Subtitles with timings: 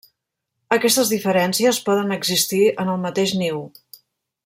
[0.77, 3.65] Aquestes diferències poden existir en el mateix niu.